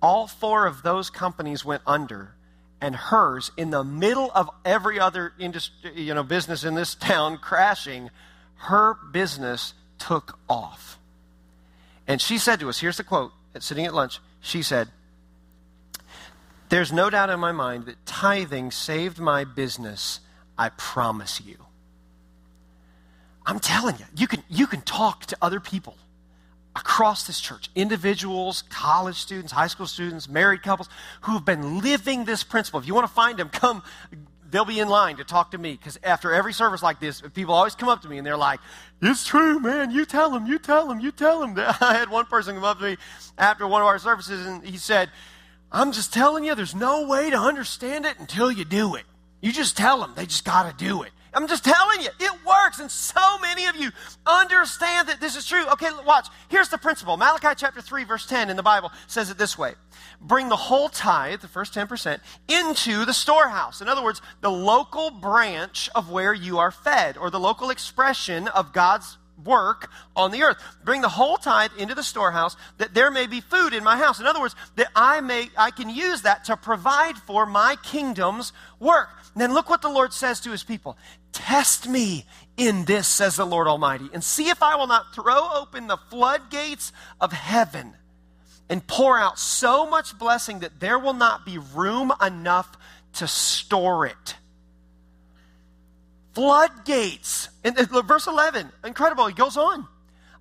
[0.00, 2.36] All four of those companies went under,
[2.80, 7.36] and hers, in the middle of every other industry, you know, business in this town
[7.36, 8.10] crashing,
[8.58, 11.00] her business took off.
[12.06, 14.86] And she said to us, here's the quote, sitting at lunch, she said,
[16.70, 20.20] there's no doubt in my mind that tithing saved my business,
[20.56, 21.56] I promise you.
[23.44, 25.96] I'm telling you, you can, you can talk to other people
[26.76, 30.88] across this church individuals, college students, high school students, married couples
[31.22, 32.78] who have been living this principle.
[32.78, 33.82] If you want to find them, come.
[34.50, 37.54] They'll be in line to talk to me because after every service like this, people
[37.54, 38.58] always come up to me and they're like,
[39.00, 39.92] It's true, man.
[39.92, 41.54] You tell them, you tell them, you tell them.
[41.80, 42.96] I had one person come up to me
[43.38, 45.10] after one of our services and he said,
[45.72, 49.04] I'm just telling you, there's no way to understand it until you do it.
[49.40, 51.10] You just tell them, they just got to do it.
[51.32, 52.80] I'm just telling you, it works.
[52.80, 53.90] And so many of you
[54.26, 55.64] understand that this is true.
[55.72, 56.26] Okay, watch.
[56.48, 59.74] Here's the principle Malachi chapter 3, verse 10 in the Bible says it this way
[60.20, 63.80] Bring the whole tithe, the first 10%, into the storehouse.
[63.80, 68.48] In other words, the local branch of where you are fed, or the local expression
[68.48, 70.58] of God's work on the earth.
[70.84, 74.20] Bring the whole tithe into the storehouse that there may be food in my house.
[74.20, 78.52] In other words, that I may I can use that to provide for my kingdom's
[78.78, 79.08] work.
[79.34, 80.96] And then look what the Lord says to his people.
[81.32, 82.26] Test me
[82.56, 85.96] in this, says the Lord Almighty, and see if I will not throw open the
[85.96, 87.94] floodgates of heaven
[88.68, 92.76] and pour out so much blessing that there will not be room enough
[93.14, 94.36] to store it
[96.32, 97.48] floodgates.
[97.64, 99.26] In, verse 11, incredible.
[99.26, 99.86] He goes on.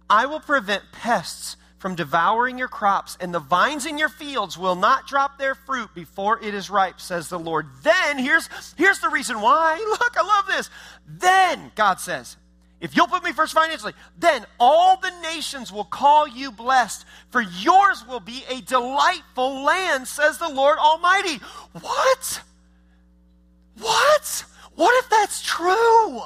[0.10, 4.75] I will prevent pests from devouring your crops, and the vines in your fields will
[4.75, 7.67] not drop their fruit before it is ripe, says the Lord.
[7.84, 9.78] Then, here's, here's the reason why.
[10.02, 10.69] Look, I love this.
[11.08, 12.36] Then, God says,
[12.82, 17.41] if you'll put me first financially, then all the nations will call you blessed, for
[17.41, 21.39] yours will be a delightful land, says the Lord Almighty.
[21.73, 22.41] What?
[23.80, 24.45] What?
[24.80, 26.22] What if that's true?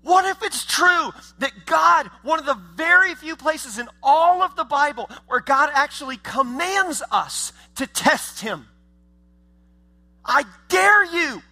[0.00, 4.56] What if it's true that God, one of the very few places in all of
[4.56, 8.66] the Bible where God actually commands us to test Him?
[10.24, 11.42] I dare you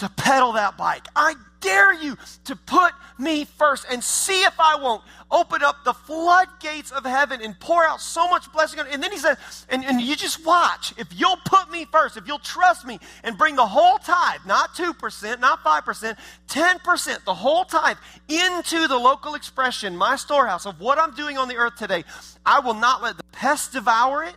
[0.00, 1.06] to pedal that bike.
[1.14, 5.92] I dare you to put me first and see if I won't open up the
[5.92, 8.80] floodgates of heaven and pour out so much blessing.
[8.80, 8.94] On it.
[8.94, 9.36] And then he says,
[9.68, 10.94] and, and you just watch.
[10.96, 14.74] If you'll put me first, if you'll trust me and bring the whole tithe, not
[14.74, 16.16] 2%, not 5%,
[16.48, 21.48] 10%, the whole tithe into the local expression, my storehouse of what I'm doing on
[21.48, 22.04] the earth today,
[22.46, 24.34] I will not let the pests devour it.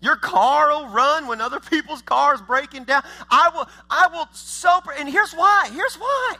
[0.00, 3.02] Your car will run when other people's cars breaking down.
[3.30, 5.70] I will, I will so, and here's why.
[5.72, 6.36] Here's why.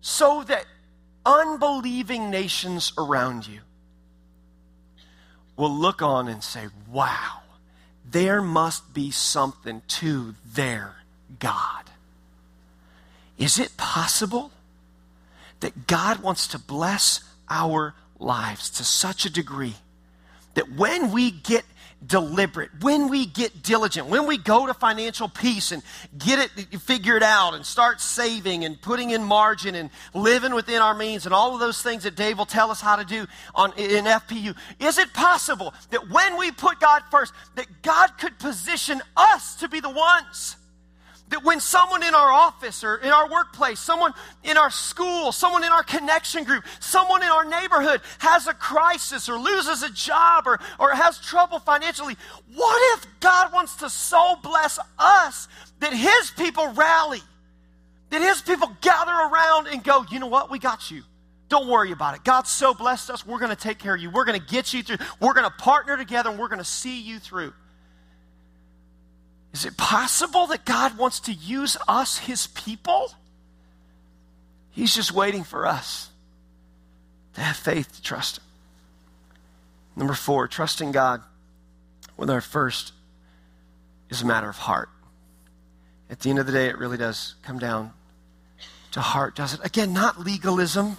[0.00, 0.64] So that
[1.26, 3.60] unbelieving nations around you
[5.56, 7.40] will look on and say, wow,
[8.08, 10.94] there must be something to their
[11.38, 11.84] God.
[13.36, 14.52] Is it possible
[15.60, 17.20] that God wants to bless
[17.50, 19.76] our lives to such a degree
[20.54, 21.64] that when we get
[22.06, 25.82] deliberate, when we get diligent, when we go to financial peace and
[26.16, 30.94] get it figured out and start saving and putting in margin and living within our
[30.94, 33.72] means and all of those things that Dave will tell us how to do on,
[33.76, 39.02] in FPU, is it possible that when we put God first, that God could position
[39.16, 40.55] us to be the ones
[41.30, 44.12] That when someone in our office or in our workplace, someone
[44.44, 49.28] in our school, someone in our connection group, someone in our neighborhood has a crisis
[49.28, 52.16] or loses a job or, or has trouble financially,
[52.54, 55.48] what if God wants to so bless us
[55.80, 57.22] that His people rally?
[58.10, 60.48] That His people gather around and go, you know what?
[60.48, 61.02] We got you.
[61.48, 62.24] Don't worry about it.
[62.24, 63.26] God so blessed us.
[63.26, 64.10] We're going to take care of you.
[64.10, 64.98] We're going to get you through.
[65.20, 67.52] We're going to partner together and we're going to see you through.
[69.56, 73.10] Is it possible that God wants to use us, his people?
[74.70, 76.10] He's just waiting for us
[77.34, 78.44] to have faith to trust him.
[79.96, 81.22] Number four, trusting God
[82.18, 82.92] with our first
[84.10, 84.90] is a matter of heart.
[86.10, 87.94] At the end of the day, it really does come down
[88.92, 89.60] to heart, does it?
[89.64, 90.98] Again, not legalism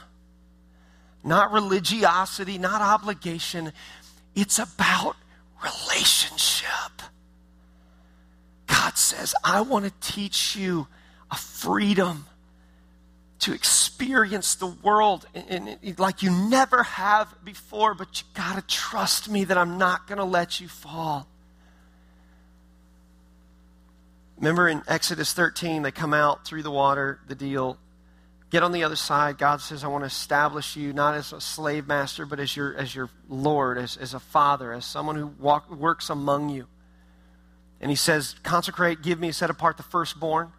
[1.27, 3.73] not religiosity, not obligation.
[4.33, 5.17] It's about
[5.61, 6.86] relationship.
[8.77, 10.87] God says, I want to teach you
[11.31, 12.27] a freedom
[13.39, 18.75] to experience the world in, in, like you never have before, but you got to
[18.75, 21.27] trust me that I'm not going to let you fall.
[24.37, 27.79] Remember in Exodus 13, they come out through the water, the deal,
[28.51, 29.39] get on the other side.
[29.39, 32.75] God says, I want to establish you not as a slave master, but as your,
[32.75, 36.67] as your Lord, as, as a father, as someone who walk, works among you.
[37.79, 40.51] And he says, Consecrate, give me, set apart the firstborn.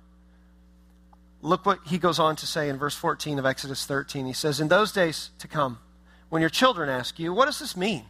[1.40, 4.26] Look what he goes on to say in verse 14 of Exodus 13.
[4.26, 5.78] He says, In those days to come,
[6.28, 8.04] when your children ask you, What does this mean?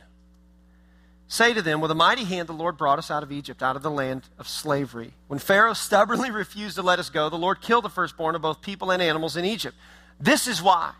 [1.26, 3.76] Say to them, With a mighty hand the Lord brought us out of Egypt, out
[3.76, 5.12] of the land of slavery.
[5.26, 8.62] When Pharaoh stubbornly refused to let us go, the Lord killed the firstborn of both
[8.62, 9.76] people and animals in Egypt.
[10.18, 10.92] This is why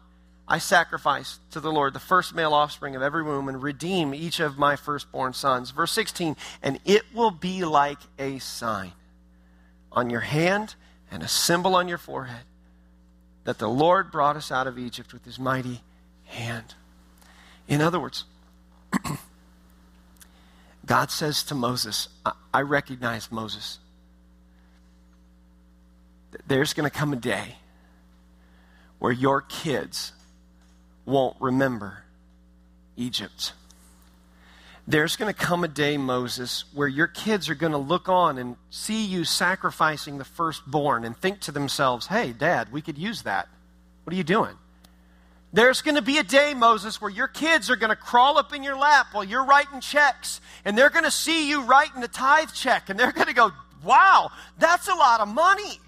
[0.50, 4.40] I sacrifice to the Lord the first male offspring of every womb and redeem each
[4.40, 5.72] of my firstborn sons.
[5.72, 8.92] Verse 16, and it will be like a sign
[9.92, 10.74] on your hand
[11.10, 12.44] and a symbol on your forehead
[13.44, 15.82] that the Lord brought us out of Egypt with his mighty
[16.24, 16.74] hand.
[17.66, 18.24] In other words,
[20.86, 22.08] God says to Moses,
[22.54, 23.80] I recognize Moses.
[26.46, 27.56] There's going to come a day
[28.98, 30.12] where your kids
[31.08, 32.04] won't remember
[32.96, 33.52] Egypt.
[34.86, 38.38] There's going to come a day, Moses, where your kids are going to look on
[38.38, 43.22] and see you sacrificing the firstborn and think to themselves, hey, dad, we could use
[43.22, 43.48] that.
[44.04, 44.56] What are you doing?
[45.52, 48.54] There's going to be a day, Moses, where your kids are going to crawl up
[48.54, 52.08] in your lap while you're writing checks, and they're going to see you writing a
[52.08, 53.50] tithe check, and they're going to go,
[53.84, 55.80] Wow, that's a lot of money.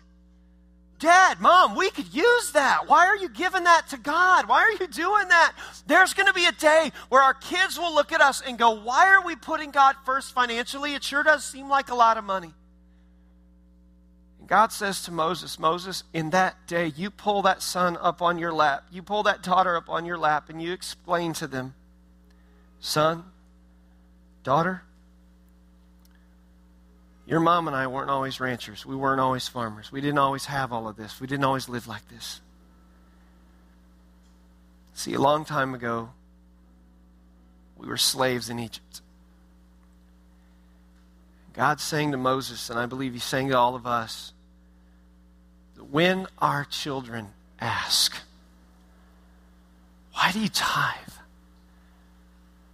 [1.00, 2.86] Dad, Mom, we could use that.
[2.86, 4.46] Why are you giving that to God?
[4.46, 5.54] Why are you doing that?
[5.86, 8.70] There's going to be a day where our kids will look at us and go,
[8.70, 10.94] Why are we putting God first financially?
[10.94, 12.52] It sure does seem like a lot of money.
[14.40, 18.38] And God says to Moses, Moses, in that day, you pull that son up on
[18.38, 21.74] your lap, you pull that daughter up on your lap, and you explain to them,
[22.78, 23.24] son,
[24.44, 24.82] daughter,
[27.30, 28.84] your mom and I weren't always ranchers.
[28.84, 29.92] We weren't always farmers.
[29.92, 31.20] We didn't always have all of this.
[31.20, 32.40] We didn't always live like this.
[34.94, 36.10] See, a long time ago,
[37.78, 39.00] we were slaves in Egypt.
[41.52, 44.32] God's saying to Moses, and I believe he's saying to all of us,
[45.88, 47.28] when our children
[47.60, 48.16] ask,
[50.14, 50.96] Why do you tithe?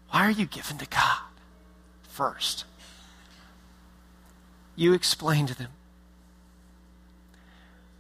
[0.09, 1.21] Why are you given to God
[2.05, 2.65] first?
[4.77, 5.71] You explain to them.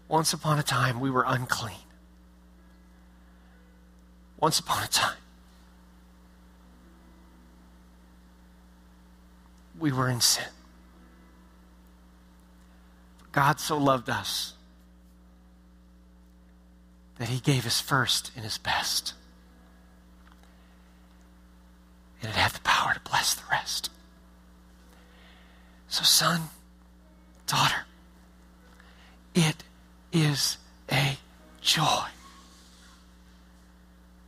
[0.08, 1.78] Once upon a time, we were unclean.
[4.38, 5.16] Once upon a time,
[9.78, 10.44] we were in sin.
[13.32, 14.54] God so loved us
[17.18, 19.14] that he gave his first and his best.
[22.20, 23.90] And it had the power to bless the rest.
[25.88, 26.50] So, son,
[27.46, 27.84] daughter,
[29.34, 29.62] it
[30.12, 30.58] is
[30.90, 31.16] a
[31.60, 32.06] joy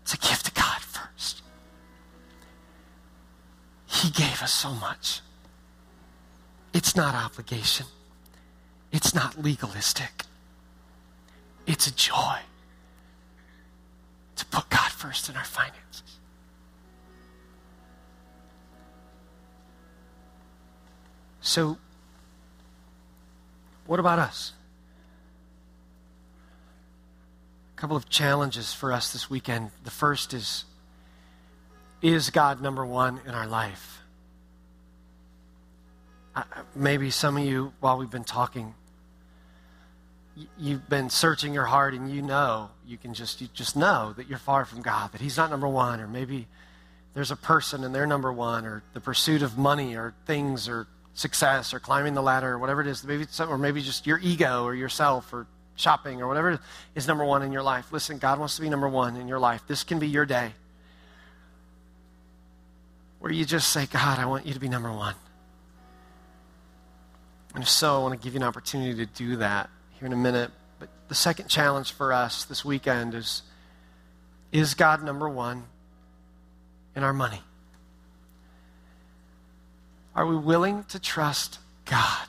[0.07, 1.43] to give to God first.
[3.87, 5.21] He gave us so much.
[6.73, 7.87] It's not obligation.
[8.93, 10.25] It's not legalistic.
[11.67, 12.39] It's a joy
[14.37, 16.19] to put God first in our finances.
[21.41, 21.79] So,
[23.89, 24.53] what about us?
[27.75, 29.71] A couple of challenges for us this weekend.
[29.83, 30.67] The first is
[32.03, 33.95] Is God number one in our life?
[36.73, 38.73] maybe some of you, while we've been talking,
[40.57, 44.29] you've been searching your heart and you know, you can just, you just know that
[44.29, 46.47] you're far from God, that He's not number one, or maybe
[47.15, 50.87] there's a person and they're number one, or the pursuit of money or things or
[51.15, 54.65] success or climbing the ladder or whatever it is, maybe or maybe just your ego
[54.65, 55.47] or yourself or
[55.77, 56.61] shopping or whatever
[56.95, 57.93] is number one in your life.
[57.93, 59.63] Listen, God wants to be number one in your life.
[59.67, 60.53] This can be your day
[63.19, 65.15] where you just say, God, I want you to be number one.
[67.55, 70.13] And if so, I want to give you an opportunity to do that here in
[70.13, 70.51] a minute.
[70.79, 73.43] But the second challenge for us this weekend is
[74.53, 75.65] Is God number one
[76.95, 77.41] in our money?
[80.19, 82.27] Are we willing to trust God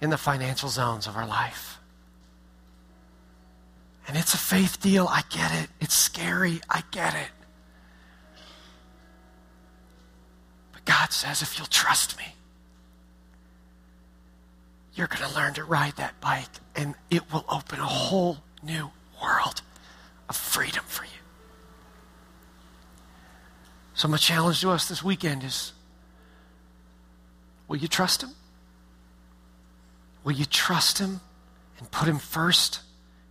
[0.00, 1.78] in the financial zones of our life?
[4.08, 5.06] And it's a faith deal.
[5.10, 5.68] I get it.
[5.78, 6.62] It's scary.
[6.70, 7.28] I get it.
[10.72, 12.34] But God says, if you'll trust me,
[14.94, 18.90] you're going to learn to ride that bike, and it will open a whole new
[19.22, 19.60] world
[20.30, 21.10] of freedom for you.
[24.02, 25.72] So, my challenge to us this weekend is
[27.68, 28.30] will you trust Him?
[30.24, 31.20] Will you trust Him
[31.78, 32.80] and put Him first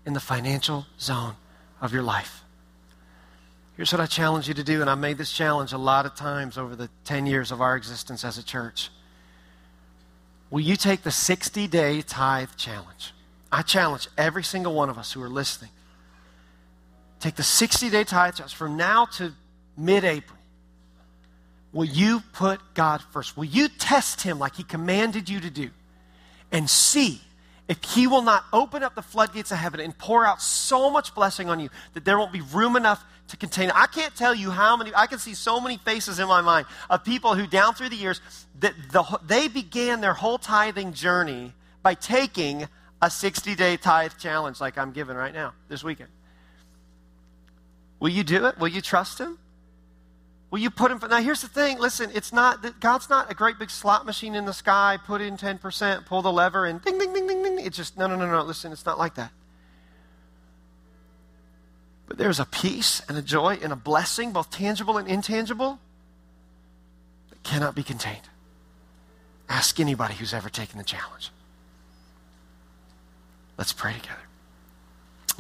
[0.06, 1.36] in the financial zone
[1.82, 2.44] of your life?
[3.76, 6.16] Here's what I challenge you to do, and I made this challenge a lot of
[6.16, 8.92] times over the 10 years of our existence as a church.
[10.52, 13.12] Will you take the 60 day tithe challenge?
[13.52, 15.72] I challenge every single one of us who are listening.
[17.20, 19.34] Take the 60 day tithe challenge from now to
[19.76, 20.38] mid April.
[21.74, 23.38] Will you put God first?
[23.38, 25.70] Will you test Him like He commanded you to do
[26.52, 27.22] and see
[27.68, 31.16] if He will not open up the floodgates of heaven and pour out so much
[31.16, 33.72] blessing on you that there won't be room enough to contain?
[33.72, 36.66] I can't tell you how many, I can see so many faces in my mind
[36.90, 38.20] of people who, down through the years,
[38.60, 41.54] that the, they began their whole tithing journey
[41.84, 42.68] by taking
[43.02, 46.10] a 60 day tithe challenge like I'm giving right now, this weekend.
[48.02, 48.58] Will you do it?
[48.58, 49.38] Will you trust Him?
[50.52, 51.00] Will you put him?
[51.10, 51.80] Now, here's the thing.
[51.80, 55.00] Listen, it's not that God's not a great big slot machine in the sky.
[55.04, 57.66] Put in ten percent, pull the lever, and ding, ding, ding, ding, ding.
[57.66, 58.44] It's just no, no, no, no.
[58.44, 59.32] Listen, it's not like that.
[62.06, 65.80] But there's a peace and a joy and a blessing, both tangible and intangible,
[67.30, 68.28] that cannot be contained.
[69.48, 71.32] Ask anybody who's ever taken the challenge.
[73.58, 74.20] Let's pray together.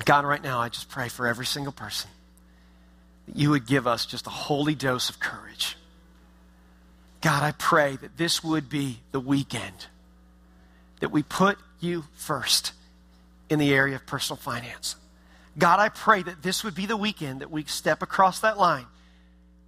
[0.05, 2.09] God, right now, I just pray for every single person
[3.27, 5.77] that you would give us just a holy dose of courage.
[7.21, 9.87] God, I pray that this would be the weekend
[10.99, 12.73] that we put you first
[13.49, 14.95] in the area of personal finance.
[15.57, 18.85] God, I pray that this would be the weekend that we step across that line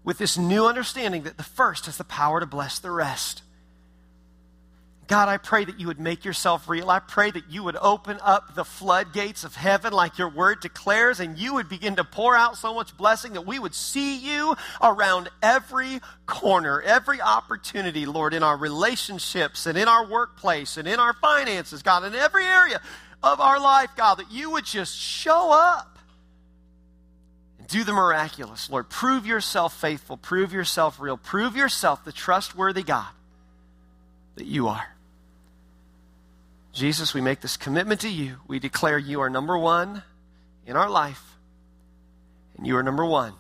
[0.03, 3.43] with this new understanding that the first has the power to bless the rest.
[5.13, 6.89] God, I pray that you would make yourself real.
[6.89, 11.19] I pray that you would open up the floodgates of heaven like your word declares,
[11.19, 14.55] and you would begin to pour out so much blessing that we would see you
[14.81, 20.99] around every corner, every opportunity, Lord, in our relationships and in our workplace and in
[20.99, 22.81] our finances, God, in every area
[23.21, 25.99] of our life, God, that you would just show up
[27.59, 28.89] and do the miraculous, Lord.
[28.89, 33.11] Prove yourself faithful, prove yourself real, prove yourself the trustworthy God
[34.37, 34.92] that you are.
[36.73, 38.37] Jesus, we make this commitment to you.
[38.47, 40.01] We declare you are number one
[40.65, 41.35] in our life,
[42.57, 43.33] and you are number one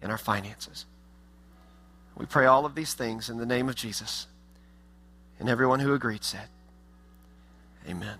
[0.00, 0.86] in our finances.
[2.16, 4.28] We pray all of these things in the name of Jesus.
[5.40, 6.48] And everyone who agreed said,
[7.88, 8.18] Amen.